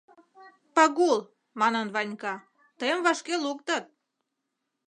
[0.75, 1.19] —Пагул,—
[1.59, 2.35] манын Ванька,—
[2.79, 3.85] тыйым вашке луктыт.